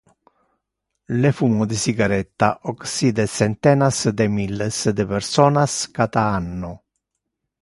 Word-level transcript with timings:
Le 1.25 1.31
fumo 1.39 1.67
de 1.73 1.77
cigarretta 1.83 2.49
occide 2.73 3.27
centenas 3.35 4.01
de 4.21 4.29
milles 4.39 4.81
de 5.01 5.09
personas 5.13 5.77
cata 5.99 6.25
anno. 6.41 6.75